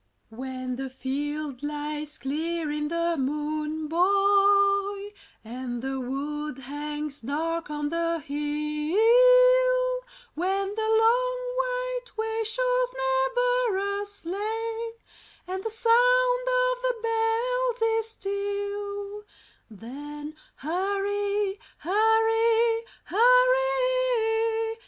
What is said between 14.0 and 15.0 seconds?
a sleigh,